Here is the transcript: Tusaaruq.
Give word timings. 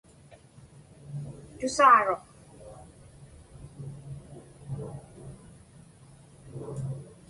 Tusaaruq. 1.59 2.23